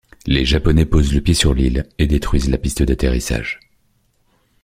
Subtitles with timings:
[0.25, 3.59] Les Japonais posent le pied sur l'île et détruisent la piste d'atterrissage.